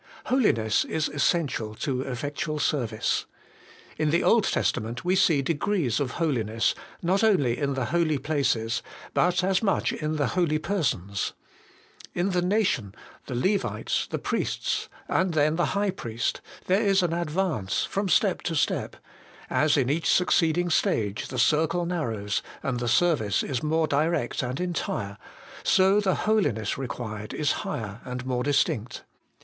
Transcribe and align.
Holiness 0.25 0.83
is 0.83 1.09
essential 1.09 1.75
to 1.75 2.01
effectual 2.01 2.57
service. 2.57 3.27
In 3.99 4.09
the 4.09 4.23
Old 4.23 4.45
Testament 4.45 5.05
we 5.05 5.15
see 5.15 5.43
degrees 5.43 5.99
of 5.99 6.13
holiness, 6.13 6.73
not 7.03 7.23
only 7.23 7.55
in 7.55 7.75
the 7.75 7.85
holy 7.93 8.17
places, 8.17 8.81
but 9.13 9.43
as 9.43 9.61
much 9.61 9.93
in 9.93 10.15
the 10.15 10.29
holy 10.29 10.57
persons. 10.57 11.33
In 12.15 12.31
the 12.31 12.41
nation, 12.41 12.95
the 13.27 13.35
Levites, 13.35 14.07
the 14.09 14.17
priests, 14.17 14.89
and 15.07 15.35
then 15.35 15.55
the 15.55 15.67
High 15.77 15.91
Priest, 15.91 16.41
there 16.65 16.81
is 16.81 17.03
an 17.03 17.13
advance 17.13 17.83
from 17.85 18.09
step 18.09 18.41
to 18.41 18.55
step: 18.55 18.95
as 19.51 19.77
in 19.77 19.87
each 19.87 20.09
succeeding 20.11 20.71
stage 20.71 21.27
the 21.27 21.37
circle 21.37 21.85
narrows, 21.85 22.41
and 22.63 22.79
the 22.79 22.87
service 22.87 23.43
is 23.43 23.61
more 23.61 23.85
direct 23.85 24.41
and 24.41 24.59
entire, 24.59 25.19
so 25.61 25.99
the 25.99 26.15
holiness 26.25 26.75
required 26.75 27.35
is 27.35 27.51
higher 27.61 28.01
and 28.03 28.25
more 28.25 28.41
distinct. 28.41 29.03